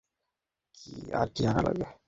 আর 1.13 1.27
কী 1.33 1.41
জানা 1.45 1.61
লাগে? 1.67 1.85